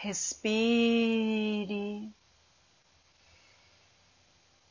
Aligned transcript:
Respire 0.00 0.14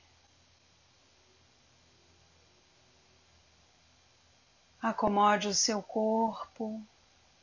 Acomode 4.82 5.50
o 5.50 5.54
seu 5.54 5.84
corpo 5.84 6.82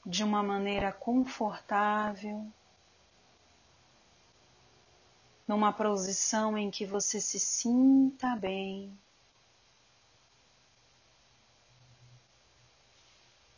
de 0.07 0.25
uma 0.25 0.43
maneira 0.43 0.91
confortável, 0.91 2.51
numa 5.47 5.75
posição 5.75 6.57
em 6.57 6.71
que 6.71 6.87
você 6.87 7.21
se 7.21 7.39
sinta 7.39 8.35
bem. 8.35 8.99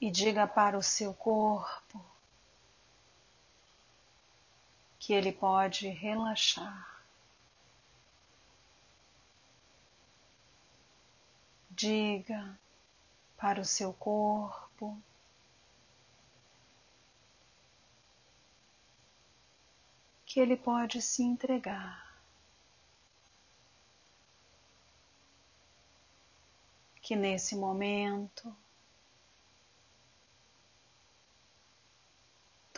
E 0.06 0.10
diga 0.12 0.46
para 0.46 0.78
o 0.78 0.82
seu 0.84 1.12
corpo 1.12 2.00
que 5.00 5.12
ele 5.12 5.32
pode 5.32 5.88
relaxar. 5.88 7.02
Diga 11.68 12.56
para 13.36 13.60
o 13.60 13.64
seu 13.64 13.92
corpo 13.92 14.96
que 20.24 20.38
ele 20.38 20.56
pode 20.56 21.02
se 21.02 21.24
entregar. 21.24 22.16
Que 27.02 27.16
nesse 27.16 27.56
momento 27.56 28.56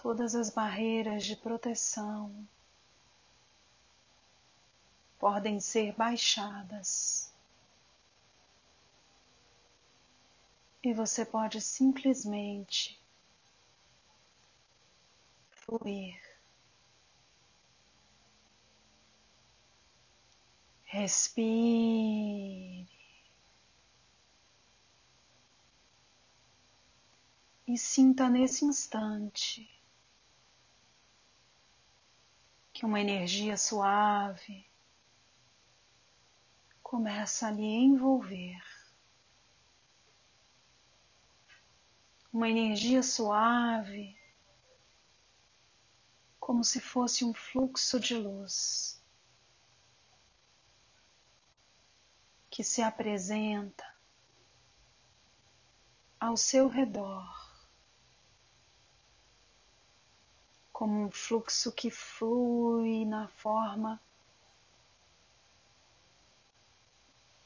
todas 0.00 0.36
as 0.36 0.48
barreiras 0.48 1.24
de 1.24 1.34
proteção 1.34 2.46
podem 5.18 5.58
ser 5.58 5.92
baixadas. 5.94 7.34
E 10.82 10.94
você 10.94 11.26
pode 11.26 11.60
simplesmente 11.60 12.96
fluir. 15.50 16.16
Respire. 20.84 22.08
E 27.66 27.76
sinta 27.76 28.30
nesse 28.30 28.64
instante 28.64 29.77
que 32.78 32.86
uma 32.86 33.00
energia 33.00 33.56
suave 33.56 34.64
começa 36.80 37.48
a 37.48 37.50
lhe 37.50 37.64
envolver. 37.64 38.62
Uma 42.32 42.48
energia 42.48 43.02
suave, 43.02 44.16
como 46.38 46.62
se 46.62 46.80
fosse 46.80 47.24
um 47.24 47.34
fluxo 47.34 47.98
de 47.98 48.14
luz 48.14 49.02
que 52.48 52.62
se 52.62 52.80
apresenta 52.80 53.92
ao 56.20 56.36
seu 56.36 56.68
redor. 56.68 57.47
Como 60.78 61.06
um 61.06 61.10
fluxo 61.10 61.72
que 61.72 61.90
flui 61.90 63.04
na 63.04 63.26
forma 63.26 64.00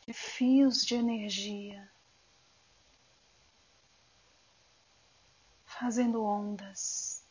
de 0.07 0.13
fios 0.13 0.85
de 0.85 0.97
energia, 0.97 1.91
fazendo 5.65 6.23
ondas. 6.23 7.27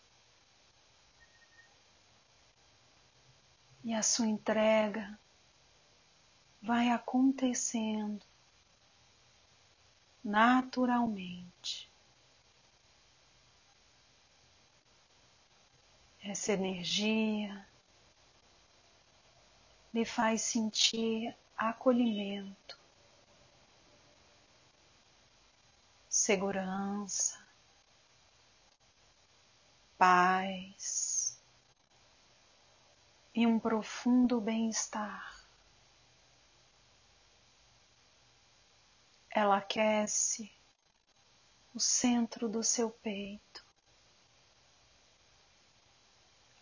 E 3.84 3.94
a 3.94 4.02
sua 4.02 4.26
entrega 4.26 5.20
vai 6.64 6.90
acontecendo 6.90 8.26
naturalmente. 10.24 11.91
Essa 16.24 16.54
energia 16.54 17.68
lhe 19.94 20.06
faz 20.06 20.42
sentir 20.42 21.36
acolhimento, 21.58 22.80
segurança, 26.08 27.46
paz 29.98 31.42
e 33.34 33.46
um 33.46 33.60
profundo 33.60 34.40
bem-estar. 34.40 35.42
Ela 39.30 39.58
aquece 39.58 40.52
o 41.74 41.80
centro 41.80 42.50
do 42.50 42.64
seu 42.64 42.90
peito 42.90 43.51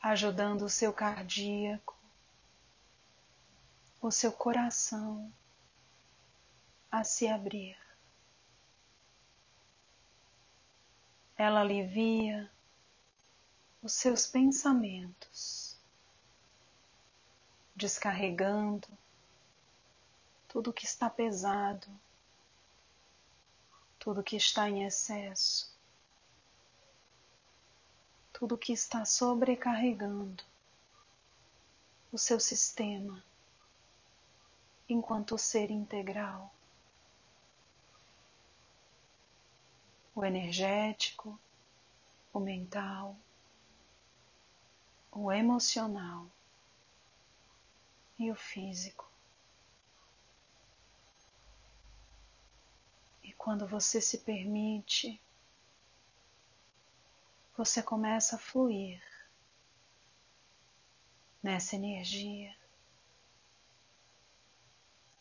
ajudando 0.02 0.64
o 0.64 0.70
seu 0.70 0.94
cardíaco, 0.94 1.96
o 4.02 4.10
seu 4.10 4.32
coração 4.32 5.32
a 6.90 7.04
se 7.04 7.28
abrir. 7.28 7.78
Ela 11.38 11.62
alivia 11.62 12.50
os 13.82 13.94
seus 13.94 14.26
pensamentos, 14.26 15.78
descarregando 17.76 18.88
tudo 20.48 20.74
que 20.74 20.86
está 20.86 21.09
pesado, 21.09 21.88
tudo 24.00 24.24
que 24.24 24.36
está 24.36 24.70
em 24.70 24.86
excesso 24.86 25.78
tudo 28.40 28.58
que 28.58 28.72
está 28.72 29.04
sobrecarregando 29.04 30.46
o 32.10 32.18
seu 32.18 32.40
sistema 32.40 33.22
enquanto 34.88 35.38
ser 35.38 35.70
integral. 35.70 36.50
O 40.16 40.24
energético, 40.24 41.38
o 42.32 42.40
mental, 42.40 43.14
o 45.12 45.30
emocional 45.30 46.26
e 48.18 48.32
o 48.32 48.36
físico. 48.36 49.06
E 53.22 53.34
quando 53.34 53.68
você 53.68 54.00
se 54.00 54.20
permite 54.20 55.22
você 57.59 57.84
começa 57.84 58.38
a 58.38 58.40
fluir 58.40 59.03
nessa 61.44 61.76
energia, 61.76 62.56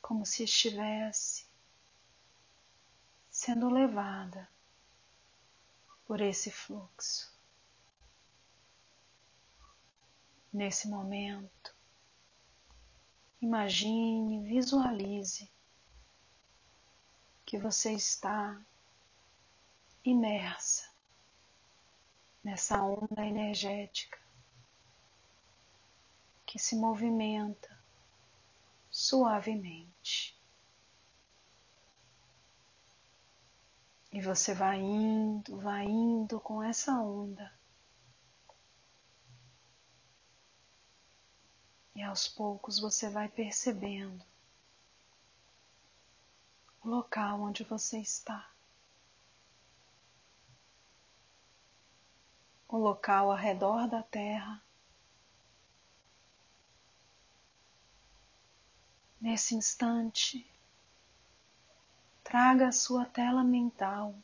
como 0.01 0.25
se 0.25 0.45
estivesse 0.45 1.49
sendo 3.29 3.69
levada 3.69 4.49
por 6.07 6.21
esse 6.21 6.49
fluxo. 6.49 7.37
Nesse 10.53 10.87
momento, 10.87 11.75
imagine, 13.43 14.47
visualize 14.47 15.51
que 17.45 17.59
você 17.59 17.95
está 17.95 18.65
imersa 20.05 20.88
nessa 22.49 22.83
onda 22.83 23.27
energética 23.27 24.19
que 26.47 26.59
se 26.59 26.75
movimenta 26.75 27.79
suavemente. 28.91 30.35
E 34.11 34.23
você 34.23 34.55
vai 34.55 34.81
indo, 34.81 35.59
vai 35.59 35.85
indo 35.85 36.41
com 36.41 36.63
essa 36.63 36.93
onda. 36.93 37.53
E 41.95 42.03
aos 42.03 42.27
poucos 42.29 42.79
você 42.79 43.11
vai 43.11 43.29
percebendo 43.29 44.25
o 46.83 46.89
local 46.89 47.43
onde 47.43 47.63
você 47.63 47.99
está. 47.99 48.51
O 52.69 52.77
local 52.77 53.31
ao 53.31 53.37
redor 53.37 53.89
da 53.89 54.03
Terra. 54.03 54.63
Nesse 59.19 59.55
instante, 59.55 60.47
traga 62.23 62.69
à 62.69 62.73
sua 62.73 63.07
tela 63.07 63.43
mental 63.43 64.15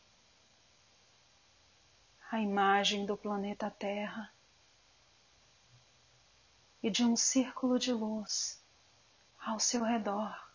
a 2.30 2.38
imagem 2.38 3.06
do 3.06 3.16
planeta 3.16 3.70
Terra 3.70 4.30
e 6.82 6.90
de 6.90 7.02
um 7.02 7.16
círculo 7.16 7.78
de 7.78 7.92
luz 7.92 8.62
ao 9.40 9.58
seu 9.58 9.82
redor. 9.82 10.52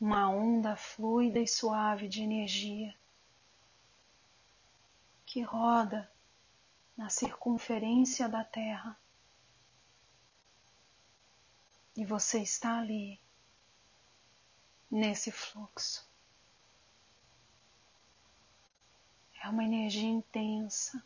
Uma 0.00 0.28
onda 0.30 0.74
fluida 0.74 1.38
e 1.38 1.46
suave 1.46 2.08
de 2.08 2.22
energia 2.22 2.94
que 5.34 5.42
roda 5.42 6.08
na 6.96 7.10
circunferência 7.10 8.28
da 8.28 8.44
Terra. 8.44 8.96
E 11.96 12.04
você 12.04 12.40
está 12.40 12.78
ali, 12.78 13.20
nesse 14.88 15.32
fluxo. 15.32 16.08
É 19.42 19.48
uma 19.48 19.64
energia 19.64 20.08
intensa, 20.08 21.04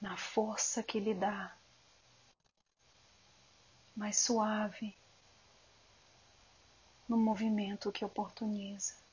na 0.00 0.16
força 0.16 0.84
que 0.84 1.00
lhe 1.00 1.14
dá, 1.14 1.56
mas 3.96 4.18
suave, 4.18 4.96
no 7.08 7.16
movimento 7.16 7.90
que 7.90 8.04
oportuniza. 8.04 9.07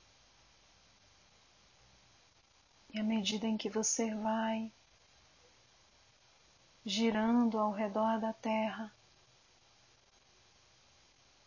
E 2.95 2.99
à 3.01 3.03
medida 3.03 3.45
em 3.45 3.57
que 3.57 3.69
você 3.69 4.15
vai 4.15 4.71
girando 6.85 7.59
ao 7.59 7.73
redor 7.73 8.21
da 8.21 8.31
Terra, 8.31 8.89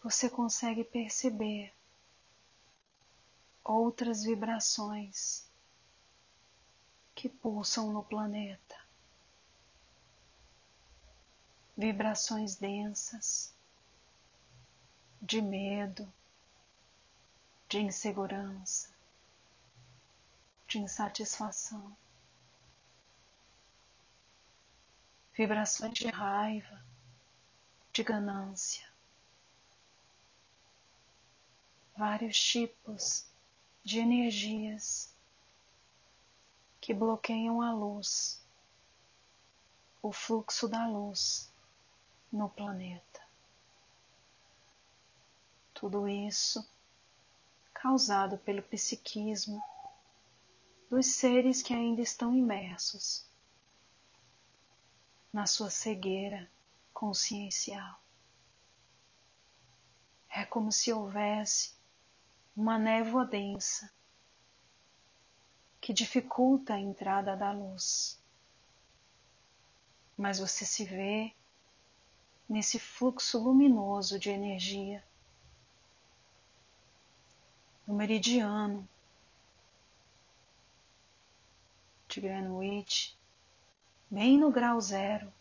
você 0.02 0.28
consegue 0.28 0.84
perceber 0.84 1.72
outras 3.64 4.24
vibrações 4.24 5.48
que 7.14 7.30
pulsam 7.30 7.94
no 7.94 8.04
planeta. 8.04 8.76
Vibrações 11.74 12.56
densas 12.56 13.54
de 15.22 15.40
medo, 15.40 16.06
de 17.70 17.78
insegurança, 17.78 18.97
de 20.68 20.78
insatisfação, 20.78 21.96
vibrações 25.32 25.94
de 25.94 26.08
raiva, 26.08 26.84
de 27.90 28.02
ganância, 28.02 28.86
vários 31.96 32.38
tipos 32.38 33.26
de 33.82 33.98
energias 33.98 35.10
que 36.82 36.92
bloqueiam 36.92 37.62
a 37.62 37.72
luz, 37.72 38.44
o 40.02 40.12
fluxo 40.12 40.68
da 40.68 40.86
luz 40.86 41.50
no 42.30 42.50
planeta. 42.50 43.22
Tudo 45.72 46.06
isso 46.06 46.68
causado 47.72 48.36
pelo 48.38 48.62
psiquismo 48.62 49.62
dos 50.90 51.06
seres 51.06 51.60
que 51.62 51.74
ainda 51.74 52.00
estão 52.00 52.34
imersos 52.34 53.26
na 55.32 55.46
sua 55.46 55.70
cegueira 55.70 56.50
consciencial. 56.94 58.00
É 60.30 60.44
como 60.44 60.72
se 60.72 60.92
houvesse 60.92 61.74
uma 62.56 62.78
névoa 62.78 63.24
densa 63.24 63.90
que 65.80 65.92
dificulta 65.92 66.74
a 66.74 66.80
entrada 66.80 67.36
da 67.36 67.52
luz. 67.52 68.18
Mas 70.16 70.38
você 70.38 70.64
se 70.64 70.84
vê 70.84 71.32
nesse 72.48 72.78
fluxo 72.78 73.38
luminoso 73.38 74.18
de 74.18 74.30
energia, 74.30 75.04
no 77.86 77.94
meridiano 77.94 78.88
de 82.18 82.26
Greenwich, 82.26 83.16
bem 84.10 84.36
no 84.38 84.50
grau 84.50 84.80
zero, 84.80 85.32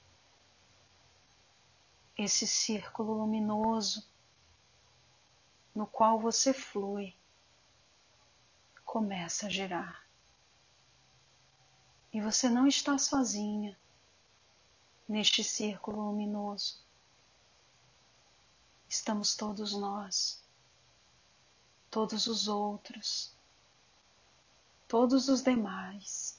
esse 2.16 2.46
círculo 2.46 3.14
luminoso 3.14 4.08
no 5.74 5.88
qual 5.88 6.20
você 6.20 6.54
flui 6.54 7.16
começa 8.86 9.48
a 9.48 9.50
girar. 9.50 10.08
E 12.14 12.22
você 12.22 12.48
não 12.48 12.68
está 12.68 12.98
sozinha 12.98 13.78
neste 15.08 15.44
círculo 15.44 16.10
luminoso. 16.10 16.80
Estamos 18.88 19.36
todos 19.36 19.74
nós, 19.74 20.44
todos 21.90 22.28
os 22.28 22.48
outros, 22.48 23.36
todos 24.88 25.28
os 25.28 25.42
demais 25.42 26.37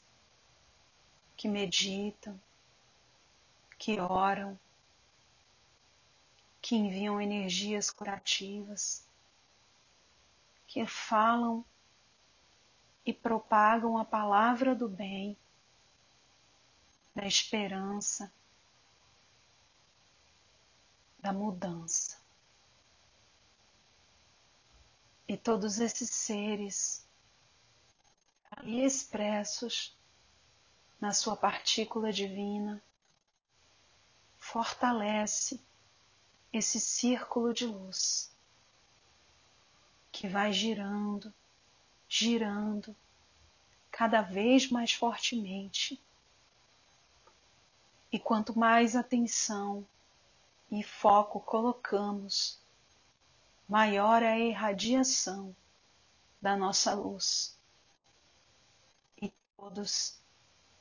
que 1.39 1.47
meditam, 1.47 2.39
que 3.79 4.01
oram, 4.01 4.59
que 6.61 6.75
enviam 6.75 7.21
energias 7.21 7.91
curativas, 7.91 9.07
que 10.67 10.85
falam 10.85 11.65
e 13.07 13.15
propagam 13.15 13.97
a 13.97 14.05
palavra 14.05 14.75
do 14.75 14.89
bem, 14.89 15.37
da 17.15 17.25
esperança, 17.25 18.33
da 21.21 21.33
mudança. 21.33 22.21
E 25.29 25.37
todos 25.37 25.79
esses 25.79 26.11
seres 26.11 27.07
ali 28.51 28.85
expressos 28.85 29.97
na 31.01 31.13
sua 31.13 31.37
partícula 31.37 32.13
divina, 32.13 32.83
fortalece 34.37 35.61
esse 36.53 36.81
círculo 36.81 37.53
de 37.53 37.67
luz 37.67 38.33
que 40.11 40.27
vai 40.27 40.53
girando, 40.53 41.33
girando 42.09 42.97
cada 43.91 44.23
vez 44.23 44.71
mais 44.71 44.93
fortemente. 44.93 46.01
E 48.11 48.19
quanto 48.19 48.59
mais 48.59 48.97
atenção 48.97 49.87
e 50.71 50.83
foco 50.83 51.41
colocamos, 51.41 52.59
maior 53.69 54.23
é 54.23 54.33
a 54.33 54.39
irradiação 54.39 55.55
da 56.41 56.57
nossa 56.57 56.95
luz. 56.95 57.57
E 59.21 59.33
todos 59.57 60.18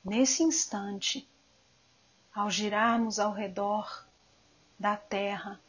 Nesse 0.08 0.42
instante, 0.42 1.28
ao 2.34 2.50
girarmos 2.50 3.18
ao 3.18 3.30
redor 3.30 4.08
da 4.78 4.96
Terra, 4.96 5.60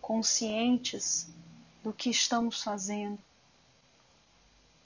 conscientes 0.00 1.28
do 1.82 1.92
que 1.92 2.08
estamos 2.08 2.62
fazendo, 2.62 3.18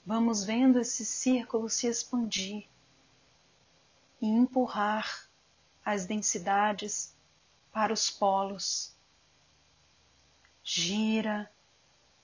vamos 0.03 0.43
vendo 0.43 0.79
esse 0.79 1.05
círculo 1.05 1.69
se 1.69 1.85
expandir 1.85 2.67
e 4.19 4.25
empurrar 4.25 5.29
as 5.85 6.07
densidades 6.07 7.15
para 7.71 7.93
os 7.93 8.09
polos. 8.09 8.91
Gira, 10.63 11.47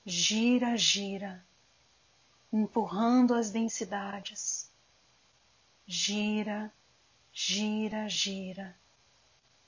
gira, 0.04 0.76
gira, 0.76 1.46
empurrando 2.52 3.36
as 3.36 3.52
densidades 3.52 4.72
gira, 5.88 6.72
gira, 7.32 8.10
gira, 8.10 8.78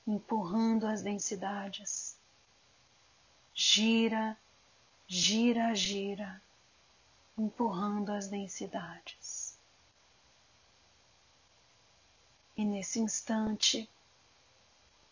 empurrando 0.06 0.86
as 0.86 1.02
densidades. 1.02 2.18
Gira, 3.54 4.38
gira, 5.08 5.74
gira, 5.74 6.42
empurrando 7.38 8.12
as 8.12 8.28
densidades. 8.28 9.58
E 12.58 12.66
nesse 12.66 13.00
instante, 13.00 13.90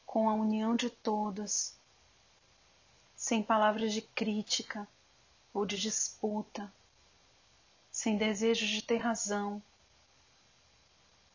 com 0.05 0.29
a 0.29 0.33
união 0.33 0.75
de 0.75 0.89
todos, 0.89 1.73
sem 3.15 3.41
palavras 3.41 3.93
de 3.93 4.01
crítica 4.01 4.85
ou 5.53 5.65
de 5.65 5.77
disputa, 5.77 6.71
sem 7.89 8.17
desejo 8.17 8.67
de 8.67 8.81
ter 8.81 8.97
razão, 8.97 9.61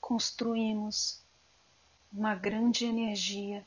construímos 0.03 1.23
uma 2.13 2.35
grande 2.35 2.85
energia 2.85 3.65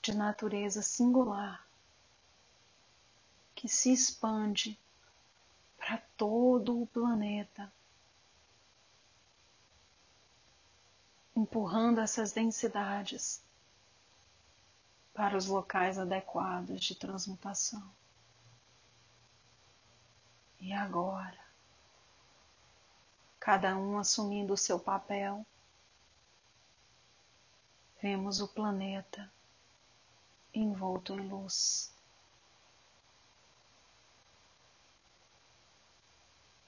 de 0.00 0.16
natureza 0.16 0.80
singular 0.80 1.66
que 3.54 3.68
se 3.68 3.92
expande 3.92 4.78
para 5.76 5.98
todo 6.16 6.80
o 6.80 6.86
planeta, 6.86 7.70
empurrando 11.34 12.00
essas 12.00 12.30
densidades 12.30 13.42
para 15.12 15.36
os 15.36 15.46
locais 15.46 15.98
adequados 15.98 16.80
de 16.80 16.94
transmutação. 16.94 17.90
E 20.60 20.72
agora, 20.72 21.47
cada 23.48 23.74
um 23.78 23.98
assumindo 23.98 24.52
o 24.52 24.58
seu 24.58 24.78
papel, 24.78 25.42
vemos 27.98 28.42
o 28.42 28.48
planeta 28.48 29.32
envolto 30.52 31.14
em 31.14 31.26
luz. 31.26 31.90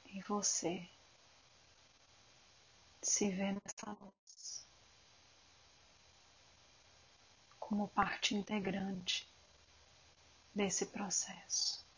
E 0.06 0.22
você 0.22 0.88
se 3.02 3.28
vê 3.28 3.52
nessa 3.52 3.94
luz 4.00 4.66
como 7.58 7.88
parte 7.88 8.34
integrante 8.34 9.28
desse 10.54 10.87
processo. 10.87 11.89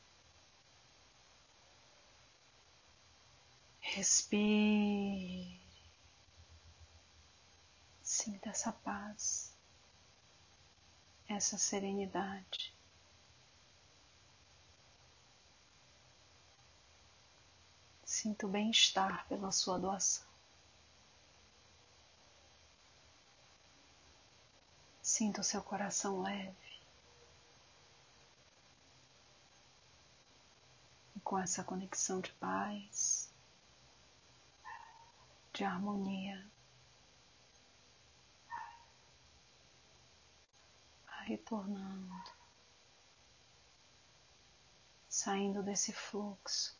Respire. 3.94 5.60
Sinta 8.02 8.48
essa 8.48 8.72
paz, 8.72 9.54
essa 11.28 11.58
serenidade. 11.58 12.74
Sinta 18.02 18.46
o 18.46 18.48
bem-estar 18.48 19.28
pela 19.28 19.52
sua 19.52 19.78
doação. 19.78 20.26
Sinta 25.02 25.42
o 25.42 25.44
seu 25.44 25.62
coração 25.62 26.22
leve. 26.22 26.80
E 31.14 31.20
com 31.20 31.38
essa 31.38 31.62
conexão 31.62 32.22
de 32.22 32.32
paz, 32.32 33.31
de 35.52 35.64
harmonia, 35.64 36.46
retornando, 41.24 42.32
saindo 45.08 45.62
desse 45.62 45.92
fluxo 45.92 46.76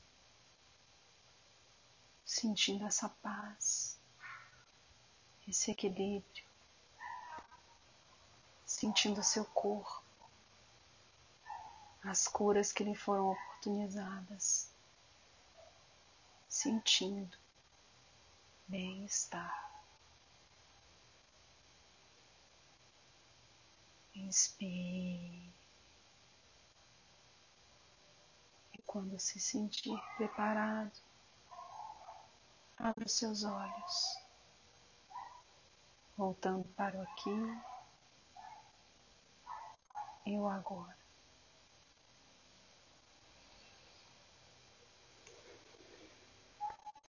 sentindo 2.32 2.86
essa 2.86 3.10
paz, 3.10 4.00
esse 5.46 5.70
equilíbrio, 5.70 6.44
sentindo 8.64 9.22
seu 9.22 9.44
corpo, 9.44 10.02
as 12.02 12.26
curas 12.26 12.72
que 12.72 12.82
lhe 12.82 12.94
foram 12.94 13.32
oportunizadas, 13.32 14.72
sentindo 16.48 17.36
bem-estar. 18.72 19.70
Inspire. 24.14 25.52
E 28.72 28.82
quando 28.86 29.20
se 29.20 29.38
sentir 29.38 30.00
preparado, 30.16 30.90
Abra 32.78 33.06
os 33.06 33.12
seus 33.12 33.44
olhos, 33.44 34.18
voltando 36.16 36.64
para 36.70 36.98
o 36.98 37.02
aqui 37.02 37.62
e 40.26 40.36
o 40.36 40.48
agora. 40.48 41.01